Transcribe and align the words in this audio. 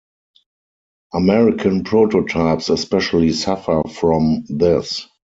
American 1.13 1.83
prototypes 1.83 2.69
especially 2.69 3.31
suffer 3.33 3.83
from 3.87 4.43
this. 4.49 5.05